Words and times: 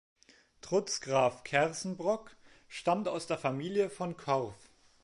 Trutz 0.61 0.99
Graf 1.01 1.43
Kerssenbrock 1.43 2.35
stammt 2.67 3.07
aus 3.07 3.27
der 3.27 3.37
Familie 3.37 3.87
von 3.91 4.17
Korff. 4.17 4.55